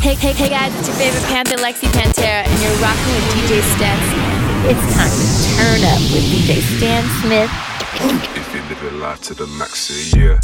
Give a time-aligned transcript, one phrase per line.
[0.00, 3.60] Hey, hey, hey guys, it's your favorite Panther, Lexi Pantera, and you're rocking with DJ
[3.76, 3.98] Stan.
[4.64, 5.26] It's time to
[5.58, 7.50] turn up with DJ Stan Smith.
[8.34, 10.40] If you live your life to the max, say yeah.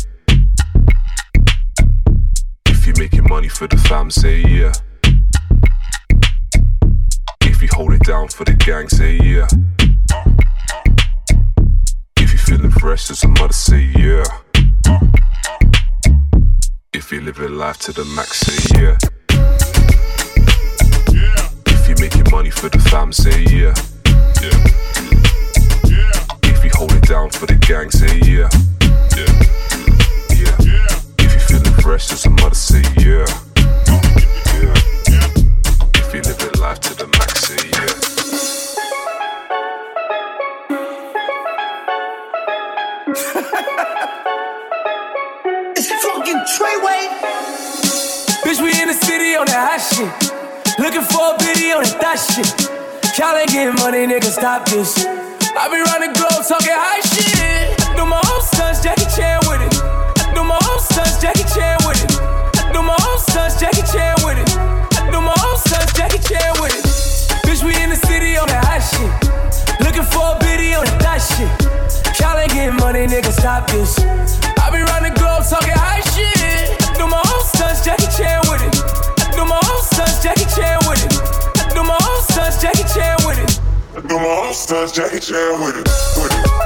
[2.66, 4.72] If you're making money for the fam, say yeah.
[7.40, 9.48] If you hold it down for the gang, say yeah.
[12.18, 14.24] If you're feeling fresh as a mother, say yeah.
[16.92, 18.98] If you live your life to the max, say yeah.
[21.96, 23.72] If you're making money for the fam, say yeah.
[24.42, 24.60] yeah
[26.42, 28.50] If you hold it down for the gang, say yeah.
[30.36, 30.56] Yeah.
[31.18, 33.24] If you feeling fresh as a mother, say yeah.
[34.60, 34.76] Yeah.
[35.96, 37.92] If you live your life to the max, say yeah.
[45.76, 47.08] It's fucking Treyway.
[48.44, 50.35] Bitch, we in the city on that hot shit.
[50.78, 52.52] Looking for a video that that shit.
[53.16, 54.92] Y'all ain't getting money, nigga, stop this.
[55.56, 57.32] I be running globe talking high shit.
[57.80, 59.72] I do my own stunts, Jackie Chan with it.
[59.72, 62.12] I do my own stunts, Jackie Chan with it.
[62.60, 64.52] I do my own stunts, Jackie Chan with it.
[65.00, 66.84] I do my own stunts, Jackie Chan with it.
[67.48, 69.08] Bitch, we in the city on that hot shit.
[69.80, 71.48] Looking for a video that that shit.
[72.20, 73.96] Y'all ain't getting money, nigga, stop this.
[74.60, 75.75] I be running globe talking
[84.08, 86.65] the monsters, Jackie Chan with it, with it.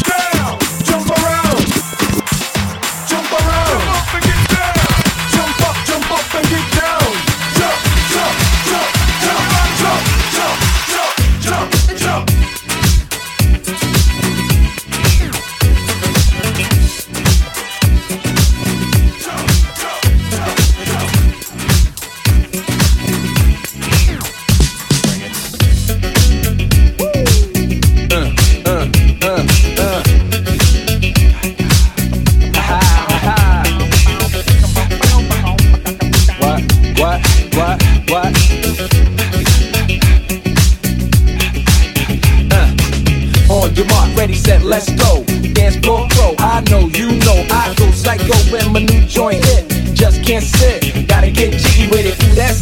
[44.21, 45.23] ready, set, let's go.
[45.53, 49.67] Dance floor pro, I know, you know, I go psycho when my new joint hit.
[49.95, 51.20] Just can't sit, gotta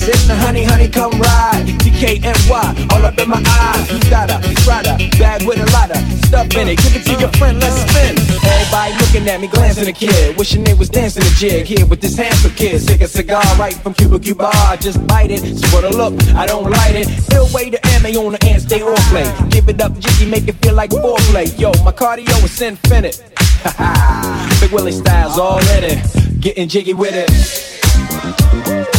[0.10, 0.26] get jiggy with it.
[0.26, 1.66] Ooh, that's Then the honey, honey, come ride.
[1.80, 3.88] DKNY, all up in my eye.
[3.92, 6.78] You got a Prada bag with a lot of stuff in it.
[6.78, 8.18] Give it to your friend, let's spin.
[8.18, 10.38] Everybody looking at me, glancing a kid.
[10.38, 12.82] Wishing they was dancing a jig here with this handsome kid.
[12.82, 14.50] Sick a cigar right from Cuba Cuba.
[14.54, 15.42] I just bite it.
[15.58, 17.08] So for the look, I don't light it.
[17.34, 19.28] Ill way to ammo on the ant, stay on play.
[19.50, 21.48] Give it up, jiggy, make it feel like foreplay.
[21.60, 23.22] Yo, my cardio is infinite.
[24.62, 26.42] Big Willie styles all in it.
[26.42, 28.99] Getting jiggy with it.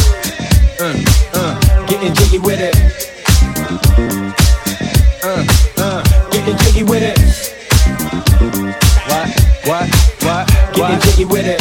[0.83, 0.95] Uh,
[1.35, 2.75] uh, getting jiggy with it.
[5.23, 5.45] Uh,
[5.77, 7.19] uh, getting jiggy with it.
[9.05, 9.29] What?
[9.67, 9.87] What?
[10.23, 10.73] What?
[10.73, 11.60] Getting jiggy with it.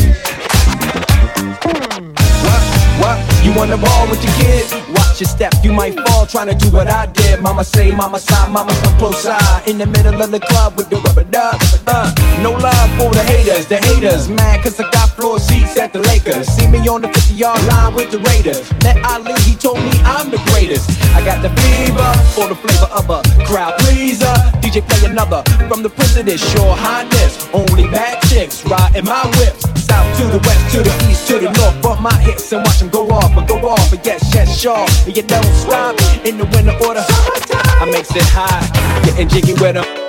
[3.51, 4.63] You wanna ball with your kid?
[4.95, 7.43] Watch your step, you might fall trying to do what I did.
[7.43, 9.67] Mama say, mama side, mama come close side.
[9.67, 11.61] In the middle of the club with the rubber duck.
[11.85, 12.15] Uh,
[12.45, 14.29] no love for the haters, the haters.
[14.29, 16.47] Mad cause I got floor seats at the Lakers.
[16.47, 18.71] See me on the 50 yard line with the Raiders.
[18.85, 20.89] Met Ali, he told me I'm the greatest.
[21.17, 24.31] I got the fever for the flavor of a crowd pleaser.
[24.63, 27.49] DJ play another from the president, sure highness.
[27.53, 29.67] Only bad chicks riding my whips.
[29.83, 31.83] South to the west, to the east, to the north.
[31.83, 33.91] Bump my hips and watch them go off, and go off.
[33.91, 34.87] But yes, yes, sure.
[35.07, 37.05] And you don't stop in the winter order.
[37.07, 40.00] I makes it high, getting jiggy with them.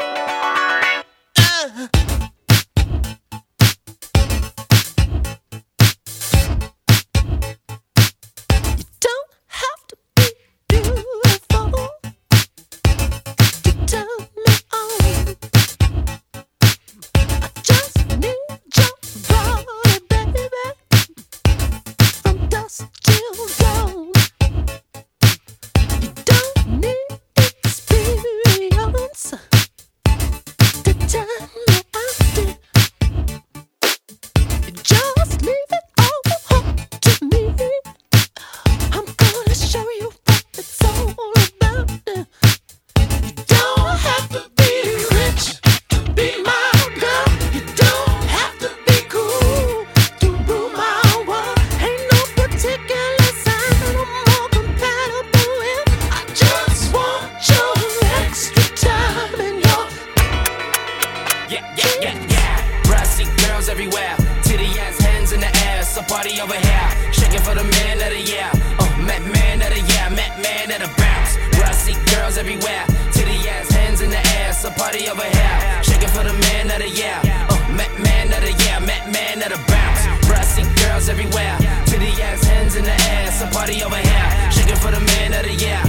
[74.91, 75.83] Party uh, over here.
[75.83, 77.15] Shaking for the man of the year.
[77.47, 78.77] Uh, Met man of the year.
[78.83, 80.03] Man of the bounce.
[80.27, 81.55] Brassy girls everywhere.
[81.87, 83.31] Titty ass hands in the air.
[83.31, 84.27] So party over here.
[84.51, 85.79] Shaking for the man of the year.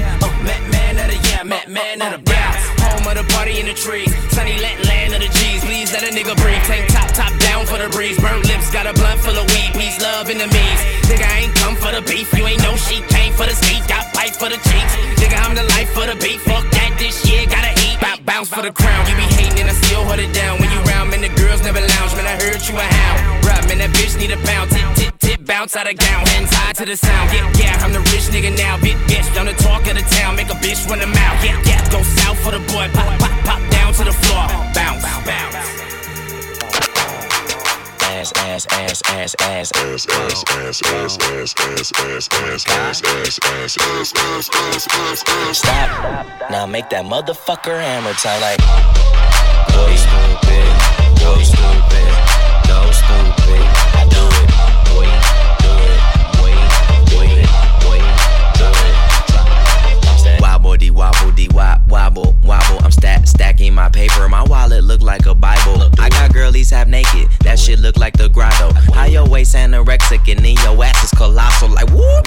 [0.46, 1.42] Met man of the year.
[1.42, 2.62] Man of the bounce.
[2.86, 4.10] Home of the party in the trees.
[4.30, 5.62] Sunny let land of the G's.
[5.66, 6.62] Please let a nigga breathe.
[6.70, 8.18] Tank top, top down for the breeze.
[8.18, 9.70] Burnt lips, got a blunt full of weed.
[9.74, 10.80] Peace, love, enemies.
[11.10, 12.30] Nigga, I ain't come for the beef.
[12.38, 13.02] You ain't no sheep.
[13.10, 13.82] Came for the speed.
[13.90, 14.92] Got pipe for the cheeks.
[15.18, 16.40] Nigga, I'm the life for the beat.
[16.46, 18.00] Fuck that, this shit gotta eat.
[18.00, 19.04] Bounce, bounce for the crown.
[19.08, 20.58] You be hating and I still hold it down.
[20.58, 22.12] When you round, man, the girls never lounge.
[22.16, 23.44] Man, I heard you a hound.
[23.44, 24.70] Rap, man, that bitch need a pound.
[24.70, 26.26] Tit, tit, tit, bounce out of gown.
[26.26, 27.32] Hands high to the sound.
[27.32, 28.80] Yeah, yeah, I'm the rich nigga now.
[28.80, 30.36] Big bitch, I'm the talk of the town.
[30.36, 31.36] Make a bitch run them out.
[31.44, 32.88] Yeah, yeah, go south for the boy.
[32.96, 34.46] Pop, pop, pop down to the floor.
[34.74, 35.51] Bounce, bounce.
[38.22, 43.38] Ass, ass, ass, ass, ass, Ass, ass, ass, ass, ass, ass, ass, ass, ass, ass,
[43.42, 45.58] ass, ass, ass, ass, ass, ass.
[45.58, 46.50] Stop.
[46.50, 48.58] Now make that motherfucker hammer time like.
[49.74, 50.68] Boy, stupid.
[51.18, 52.12] Boy, stupid.
[52.68, 53.66] Go stupid.
[53.98, 54.48] I do it.
[54.92, 55.08] Boy,
[55.64, 56.00] do it.
[56.38, 56.54] Boy,
[57.26, 57.50] it.
[57.82, 57.98] Boy,
[58.58, 58.68] do
[60.28, 60.40] it.
[60.40, 62.78] Wobble dee wobble dee wop wobble wobble.
[62.84, 64.28] I'm stack stacking my paper.
[64.28, 65.51] My wallet look like a Bible.
[66.52, 67.30] Girlies half naked.
[67.44, 68.74] That shit look like the grotto.
[68.92, 71.70] How your waist anorexic and then your ass is colossal.
[71.70, 72.26] Like whoop.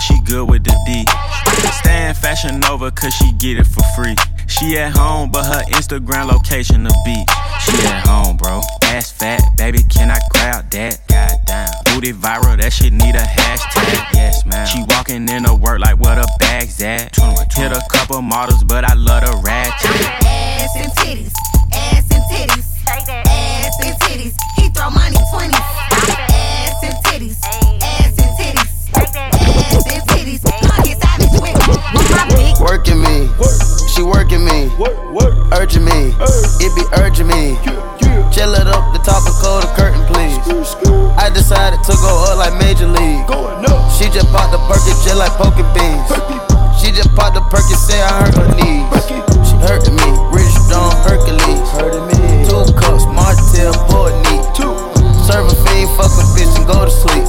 [0.00, 1.04] Dribble balls, but she good with the D.
[1.72, 4.16] Stay in fashion over cause she get it for free.
[4.46, 7.28] She at home, but her Instagram location the beach.
[7.64, 8.60] She at home, bro.
[8.84, 11.00] Ass fat, baby, can I grab that?
[11.08, 11.68] Goddamn.
[11.94, 14.14] Booty viral, that shit need a hashtag.
[14.14, 14.66] Yes, man.
[14.66, 17.16] She walking in to work like where the bags at.
[17.54, 19.90] Hit a couple models, but I love the ratchet.
[20.24, 21.34] Ass and titties,
[21.72, 24.34] ass and titties, ass and titties.
[24.56, 25.19] He throw money
[35.52, 36.14] urging me,
[36.60, 37.58] it be urging me.
[38.30, 40.38] Chill it up, the top and close the curtain, please.
[41.18, 43.26] I decided to go up like Major League.
[43.94, 46.08] She just popped the Perky just like poking beans.
[46.78, 48.86] She just popped the Perky, say I hurt her knees.
[49.44, 51.60] She hurting me, Rich Stone Hercules.
[52.48, 53.74] Two cups, Martell,
[54.30, 54.44] neat.
[55.26, 57.26] Serve a fiend, fuck a bitch and go to sleep.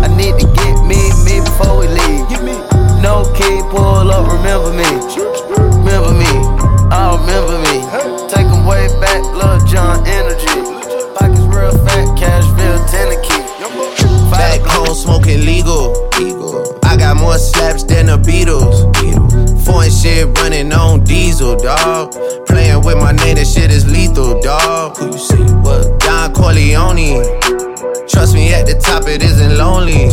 [0.00, 2.26] I need to get me, me before we leave.
[3.02, 4.97] No key, pull up, remember me.
[9.78, 10.44] John energy.
[11.14, 14.28] Pockets real fat, cash Cashville, Tennessee.
[14.28, 15.94] Back home smoking legal.
[16.82, 18.74] I got more slaps than the Beatles.
[19.64, 22.10] Foreign shit running on diesel, dog.
[22.48, 24.96] Playing with my name, that shit is lethal, dog.
[24.96, 25.46] Who you see?
[25.62, 26.00] What?
[26.00, 27.22] Don Corleone.
[28.08, 30.10] Trust me, at the top it isn't lonely.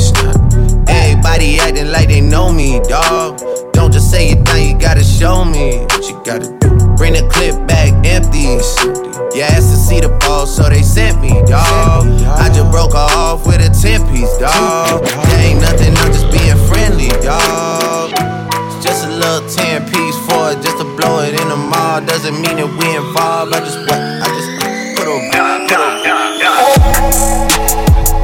[0.88, 3.42] Everybody acting like they know me, dog.
[3.74, 6.70] Don't just say it now, you gotta show me what you gotta do.
[6.98, 9.15] Bring the clip back empty.
[9.36, 12.08] You asked to see the ball, so they sent me, dog.
[12.40, 15.04] I just broke off with a 10 piece, dog.
[15.04, 17.12] There ain't nothing, I'm just being friendly.
[17.12, 22.00] It's just a little 10 piece for it, just to blow it in the mall.
[22.00, 23.52] Doesn't mean that we involved.
[23.52, 23.76] I just?
[23.84, 24.56] I just
[24.96, 25.66] put a put a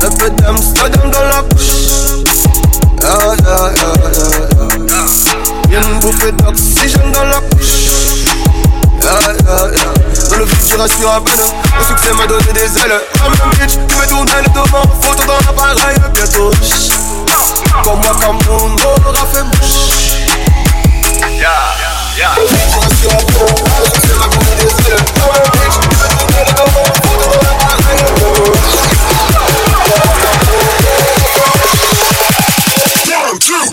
[0.02, 2.24] Un peu d'Amsterdam dans la bouche.
[3.04, 5.82] Ah, yeah, yeah, yeah, yeah.
[5.82, 7.92] Y'a une bouffée d'oxygène dans la bouche.
[9.04, 10.11] Yeah, yeah, yeah.
[10.42, 11.30] Le futur assurable,
[11.78, 13.00] le succès m'a donné des ailes.
[13.22, 16.52] Comme un bitch, tu veux tourner le devant, photo dans l'appareil bientôt.
[17.84, 20.26] Comme moi, comme mon aura fait bouche.
[21.30, 21.52] Yeah,
[22.18, 22.34] yeah.
[22.38, 25.06] Le futur assurable, le succès m'a donné des ailes.
[25.14, 28.42] Comme un bitch, tu veux tourner le devant, photo dans l'appareil bientôt.
[33.14, 33.64] One, two,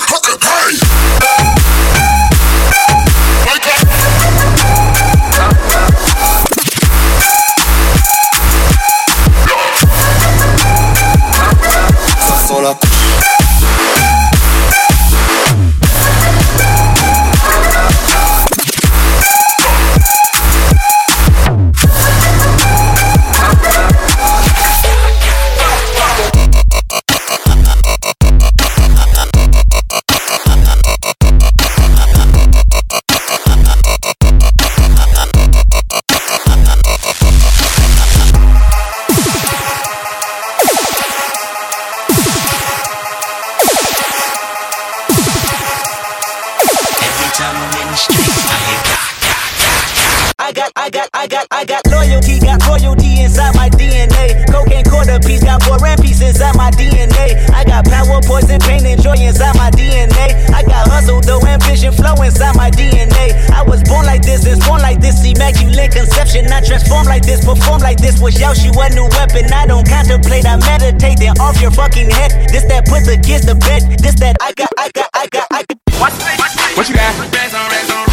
[51.38, 54.46] got, I got, I got loyalty, got royalty inside my DNA.
[54.50, 57.38] Cocaine quarter piece, got war and peace inside my DNA.
[57.54, 60.34] I got power, poison, pain, and joy inside my DNA.
[60.50, 63.34] I got hustle, though, ambition, flow inside my DNA.
[63.50, 66.50] I was born like this, is born like this, immaculate conception.
[66.50, 68.20] I transform like this, perform like this.
[68.20, 69.52] Was Yoshi a new weapon?
[69.52, 72.50] I don't contemplate, I meditate, then off your fucking head.
[72.50, 73.82] This that put the kids to bed.
[73.98, 75.78] This that I got, I got, I got, I got.
[75.98, 77.14] What you got?
[77.18, 77.98] Racks on racks on racks.
[77.98, 78.07] He got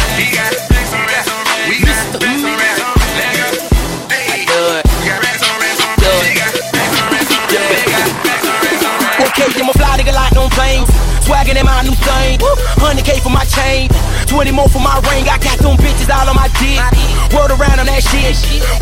[11.46, 12.40] In my new thing.
[12.82, 13.88] 100k for my chain.
[14.26, 15.30] 20 more for my ring.
[15.30, 16.82] I got them bitches all on my dick.
[17.30, 18.34] Word around on that shit.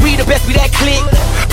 [0.02, 1.04] We the best, we that click.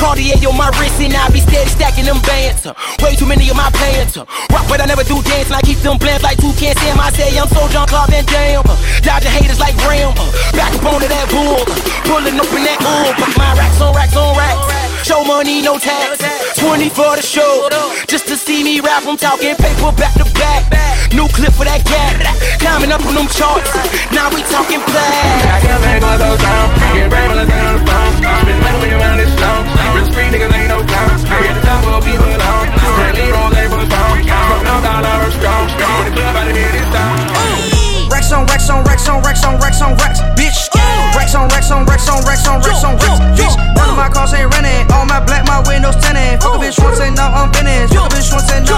[0.01, 2.65] Cartier on my wrist and I be steady stacking them bands.
[3.05, 4.17] Way too many of my pants.
[4.17, 5.53] Rock, but I never do dance.
[5.53, 6.98] And I keep them blends like two can't stand.
[6.98, 8.65] I say I'm so John Claude Van Damme.
[9.05, 10.17] Dodging haters like Ram.
[10.58, 11.62] Back up onto that bull.
[12.10, 13.13] Pulling up in that ooh.
[13.13, 15.05] Put my racks on racks on racks.
[15.05, 16.17] Show money, no tax.
[16.58, 17.70] 20 for the show.
[18.10, 20.65] Just to see me rap, I'm talking paper back to back.
[21.13, 22.17] New clip for that gap.
[22.58, 23.70] Climbing up on them charts.
[24.10, 25.62] Now we talking I black.
[25.62, 26.74] got back on those down.
[26.98, 28.46] Get brave on the down phone.
[28.50, 29.80] Been living me around this long.
[30.11, 31.07] Real street niggas ain't no clown.
[31.23, 32.67] Get the top of people alone.
[32.67, 34.19] Straight lead on labels phone.
[34.19, 35.71] Smoke no dollar strong.
[35.71, 38.11] When the club out of here this time.
[38.11, 40.67] Racks on racks on racks on racks on racks on racks, bitch.
[41.15, 43.55] Racks on racks on racks on racks on racks on racks, bitch.
[43.75, 44.83] None of my cars ain't renting.
[44.91, 46.43] All my black, my windows tinted.
[46.43, 47.93] Fuck a bitch once and now I'm finished.
[47.95, 48.70] Fuck a bitch once and now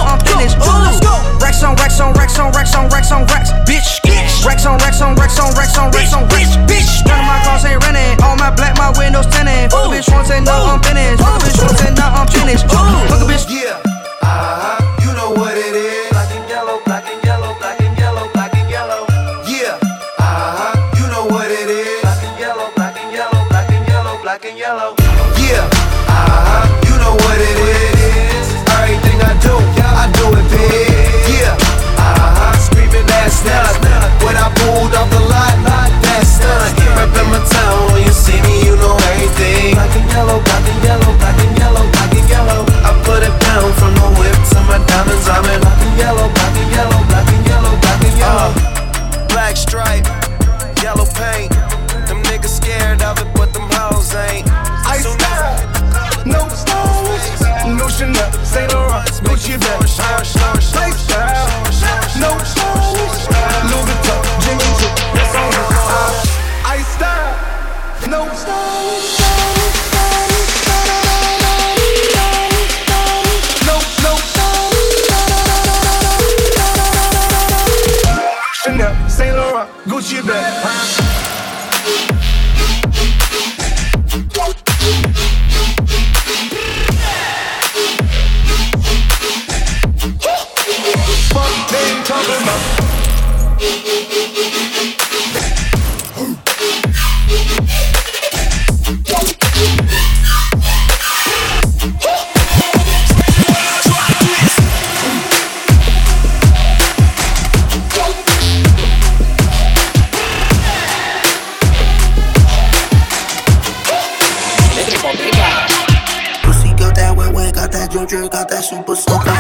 [118.04, 119.33] Soldier got that super soak.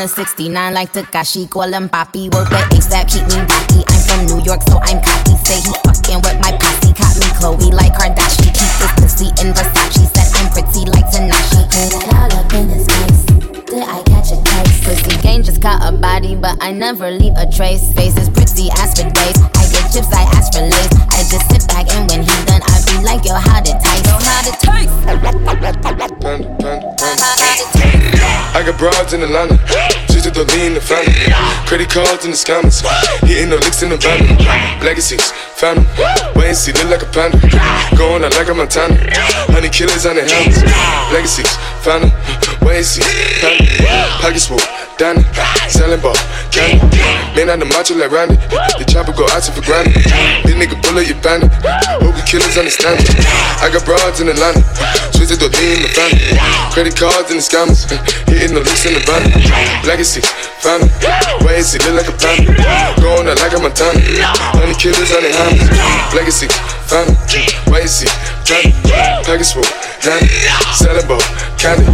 [0.00, 2.32] He tryna 69 like Tekashi, call him Papi.
[2.32, 3.84] Work with ASAP, keep me rocky.
[3.84, 5.36] I'm from New York, so I'm cocky.
[5.44, 8.48] Say he fucking with my posse, caught me Khloe like Kardashian.
[8.48, 11.68] Keep this pussy in Versace, said I'm pretty like Tanashi.
[11.68, 13.28] Put it all up in his face.
[13.68, 14.80] Did I catch a case?
[14.88, 17.92] Pussy gang just caught a body, but I never leave a trace.
[17.92, 19.36] Face is pretty, as for days.
[19.52, 20.96] I get chips, I ask for lace.
[21.12, 24.06] I just sit back and when he done, I be like, yo, how did taste?
[24.08, 24.80] Yo, how did taste?
[28.52, 29.56] I got broads in Atlanta,
[30.22, 31.12] just to the lean the family.
[31.66, 32.84] Credit cards in the scammers,
[33.24, 34.20] hitting the licks in the van.
[34.84, 35.86] Legacies, family,
[36.36, 37.38] wait and see, look like a panda.
[37.96, 38.96] Going out like a Montana,
[39.52, 40.60] honey killers on the helmets.
[41.12, 42.12] Legacies, family,
[42.60, 43.04] wait and see,
[43.40, 43.68] family.
[44.20, 44.60] Pockets full,
[44.98, 45.24] Danny,
[45.68, 46.16] selling ball,
[46.52, 46.84] candy.
[47.36, 48.36] Man on the macho like Randy,
[48.76, 49.94] the chopper go out to for granted.
[50.44, 51.52] This nigga bullet you bandit,
[52.02, 53.08] hope killers understand it.
[53.62, 54.60] I got broads in Atlanta,
[55.16, 56.20] to the lean the family.
[56.74, 57.86] Credit cards in the scammers,
[58.26, 59.22] hitting the licks in the van.
[60.10, 60.26] Legacy,
[60.58, 60.90] family,
[61.46, 62.50] wait and look like a panda.
[62.98, 63.94] Going out like a Montana,
[64.58, 65.70] honey killers on the hammers.
[66.10, 66.50] Legacy,
[66.90, 67.14] family,
[67.70, 68.10] wait and
[68.42, 68.74] family.
[69.54, 69.62] Full,
[70.02, 70.26] Danny,
[71.06, 71.22] ball,
[71.62, 71.86] candy.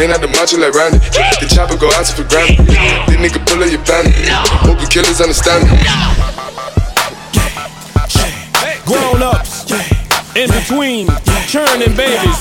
[0.00, 2.64] Man out the macho like Randy, the chopper go out to for granted.
[3.04, 4.16] This nigga pull up your bandit,
[4.64, 5.76] hope you killers understand me.
[8.88, 9.68] Grown ups,
[10.32, 11.04] in between,
[11.44, 12.40] churning babies.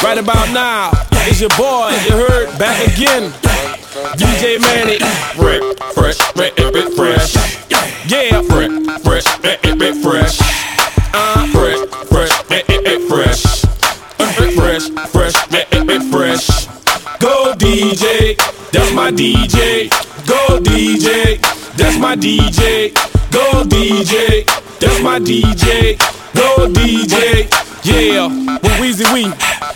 [0.00, 0.96] Right about now,
[1.28, 3.34] it's your boy, you heard, back again.
[3.90, 4.98] DJ Mannie,
[5.34, 5.62] fresh,
[5.94, 7.34] fresh, fresh, fresh, fresh.
[8.06, 8.70] Yeah, fresh,
[9.02, 10.38] fresh, fresh, fresh.
[11.12, 12.30] Uh, fresh, fresh,
[13.08, 13.42] fresh.
[14.36, 16.66] Fresh, fresh, fresh, fresh.
[17.18, 18.36] Go DJ,
[18.70, 19.90] that's my DJ.
[20.24, 21.40] Go DJ,
[21.76, 22.94] that's my DJ.
[23.32, 24.46] Go DJ,
[24.78, 25.98] that's my DJ.
[26.34, 27.50] Go DJ,
[27.82, 28.28] yeah.
[28.62, 29.24] With Weezy Wee,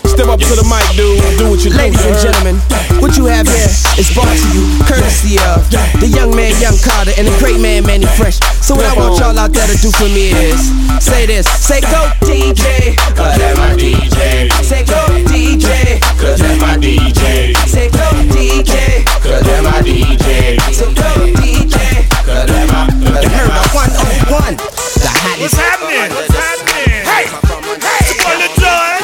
[0.08, 1.18] step up to the mic, dude.
[1.36, 1.76] Do what you do.
[1.76, 2.56] Ladies and gentlemen,
[3.02, 3.63] what you have here
[3.98, 5.62] is brought to you courtesy of
[6.02, 8.42] the young man, Young Carter, and the great man, Mannie Fresh.
[8.58, 10.58] So what I want y'all out there to do for me is
[10.98, 14.50] say this, say go DJ, cause that's my DJ.
[14.66, 14.98] Say go
[15.30, 17.54] DJ, cause that's my DJ.
[17.70, 18.02] Say go
[18.34, 20.58] DJ, cause that's my DJ.
[20.74, 21.78] Say go DJ,
[22.26, 22.90] cause that's my.
[22.98, 25.38] You heard my 101, the hottest.
[25.38, 26.10] What's happening?
[26.10, 27.06] What's happening?
[27.06, 28.98] Hey, hey, it's your boy Lil Jon.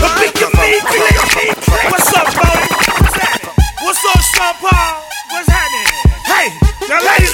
[0.00, 1.52] The big of me, big of me.
[1.52, 1.99] What's up, Brody?
[1.99, 1.99] What's happening?
[4.40, 5.86] Paul, what's happening?
[6.24, 6.48] Hey,
[6.88, 7.29] the ladies.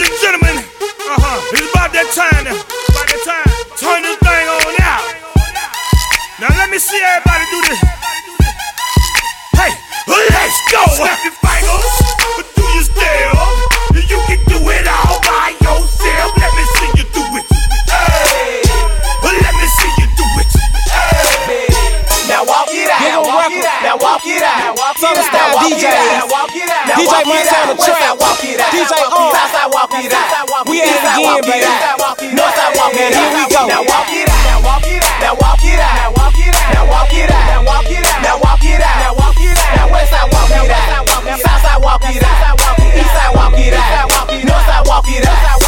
[27.26, 27.42] Out.
[27.42, 27.66] Now DJ walk it Munch on out.
[27.66, 28.02] the track.
[28.02, 28.70] side walk it out.
[28.70, 29.34] DJ on.
[29.50, 30.66] side walk it out.
[30.66, 31.66] We at East it again, walk it baby.
[31.66, 32.16] out.
[32.36, 33.34] North side walk it Here out.
[33.34, 33.62] we go.
[33.66, 34.42] Now walk it out.
[34.46, 35.26] Now walk it out.
[35.26, 35.96] Now walk it out.
[35.96, 36.70] Now walk it out.
[36.70, 37.42] Now walk it out.
[37.50, 38.22] Now walk it out.
[38.22, 38.98] Now walk it out.
[39.02, 39.74] Now walk it out.
[39.74, 41.06] Now west side walk it out.
[41.42, 42.58] South side walk it out.
[42.94, 44.06] East side walk it out.
[44.46, 45.65] North side walk it out.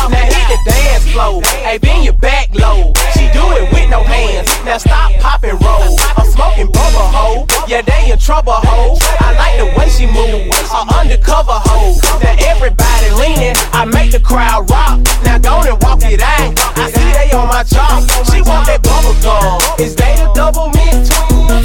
[1.13, 1.43] Floor.
[1.65, 2.93] Hey, bend your back low.
[3.15, 4.47] She do it with no hands.
[4.65, 5.97] Now stop, pop and roll.
[6.17, 7.47] I'm smoking bubble hoe.
[7.67, 8.97] Yeah, they in trouble hoe.
[9.21, 10.53] I like the way she move.
[10.53, 11.97] A undercover hoe.
[12.21, 13.57] Now everybody leaning.
[13.73, 15.01] I make the crowd rock.
[15.25, 16.53] Now go and walk it out.
[16.77, 18.05] I see they on my job.
[18.31, 19.61] She want that bubble gum.
[19.81, 21.09] Is they the double mint?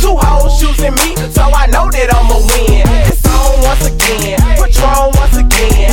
[0.02, 2.88] Two hoes choosing me, so I know that I'ma win.
[3.08, 4.40] It's on once again.
[4.58, 5.93] Patron once again.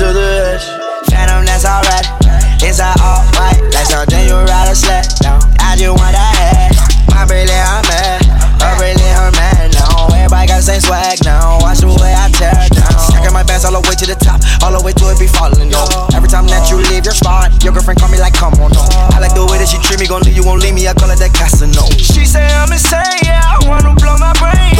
[0.00, 0.64] to the edge,
[1.12, 2.08] Phantom, that's alright.
[2.64, 5.04] Inside all white, like something you ride a sled.
[5.20, 6.72] No, I just want that ass.
[7.12, 8.16] My really her man,
[8.64, 9.68] her really her man.
[9.76, 10.08] now.
[10.16, 11.60] everybody got the same swag now.
[11.60, 12.96] Watch the way I tear down.
[12.96, 15.28] Stacking my bands all the way to the top, all the way to it be
[15.28, 15.68] falling.
[15.68, 15.84] No,
[16.16, 18.80] every time that you leave your spot, your girlfriend call me like, come on, no.
[19.12, 20.88] I like the way that she treat me, Gonna leave you, won't leave me.
[20.88, 21.84] I call it that Casino.
[22.00, 24.79] She say I'm insane, yeah, I wanna blow my brain.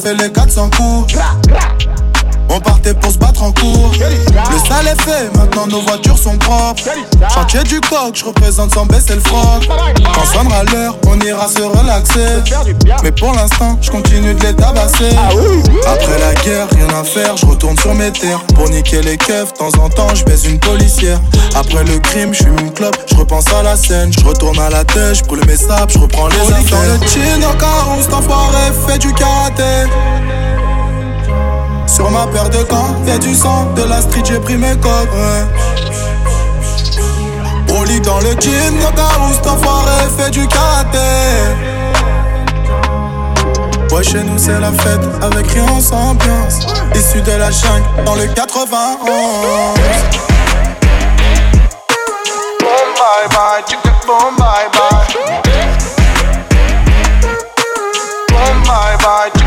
[0.00, 1.14] fait les 400 coups.
[2.48, 3.92] On partait pour se battre en cours.
[3.92, 6.82] Le sale est fait, Maintenant nos voitures sont propres.
[7.34, 9.68] Chantier du coq, je représente sans baisser le froc.
[10.14, 12.54] Quand sonnera l'heure, on ira se relaxer.
[13.02, 15.10] Mais pour l'instant, je continue de les tabasser.
[15.86, 18.40] Après la guerre, rien à faire, je retourne sur mes terres.
[18.54, 21.20] Pour niquer les keufs, de temps en temps, je baise une policière.
[21.56, 24.12] Après le crime, je fume une clope, je repense à la scène.
[24.16, 26.78] Je retourne à la tête, je brûle mes sables, je reprends les affaires.
[26.80, 29.90] On dans le chin, encore on s'enfoiré, fait du karaté.
[32.00, 35.10] Sur ma paire de gants, y'a du sang, de la street, j'ai pris mes codes.
[35.12, 35.44] Ouais.
[38.02, 38.94] Dans le jean, knock
[39.34, 40.98] cet enfoiré fait du karaté.
[43.92, 46.60] Ouais, chez nous c'est la fête, avec rien sans ambiance.
[46.94, 49.04] Issu de la jungle, dans le 91.
[52.96, 53.62] bye bye,
[54.06, 55.06] boom bye bye.
[58.30, 59.39] Boom bye bye.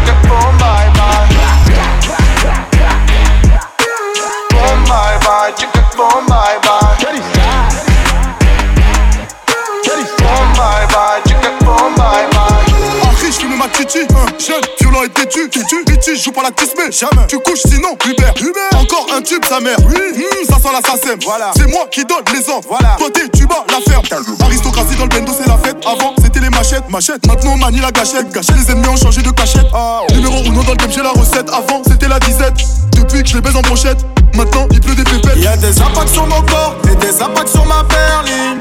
[13.85, 17.27] Titi, hein, jeune, violent et têtu, têtu, bitchy, joue pas la tismée, jamais.
[17.27, 18.77] Tu couches sinon, Uber, Uber.
[18.77, 21.51] Encore un tube, sa mère, oui, hmm, ça sent la SACEM, voilà.
[21.55, 22.95] C'est moi qui donne les ordres, voilà.
[22.97, 24.03] Toi t'es, tu bats la ferme.
[24.41, 25.77] Aristocratie dans le bendo, c'est la fête.
[25.85, 27.25] Avant, c'était les machettes, machettes.
[27.27, 28.55] Maintenant, on manie la gâchette, gâchette.
[28.55, 29.67] Les ennemis ont changé de cachette.
[30.13, 31.49] Numéro 1 dans le game, j'ai la recette.
[31.49, 32.53] Avant, c'était la disette.
[32.91, 35.37] Depuis que je les baise en brochette, maintenant, il pleut des pépettes.
[35.37, 38.59] Y'a des impacts sur mon corps et des impacts sur ma berline.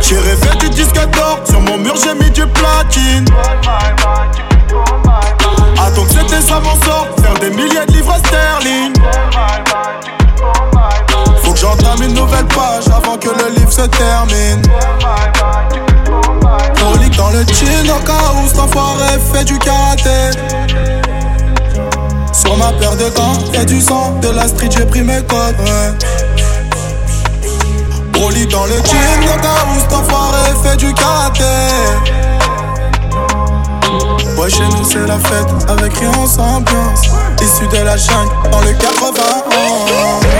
[0.00, 3.24] J'ai rêvé du disque d'or, sur mon mur j'ai mis du platine.
[5.78, 8.92] Ah donc c'était ça mon faire des milliers de livres sterling.
[11.42, 14.62] Faut que j'entame une nouvelle page avant que le livre se termine.
[16.74, 20.30] Prolique dans le jean au cas où cet enfoiré fait du karaté.
[22.32, 25.56] Sur ma paire de gants, y'a du sang, de la street j'ai pris mes codes.
[28.20, 31.42] Broly dans le jean, cet enfoiré fait du karaté.
[34.36, 37.08] Ouais, chez nous c'est la fête, avec rien sans ambiance.
[37.40, 40.39] Issu de la jungle, dans le 91.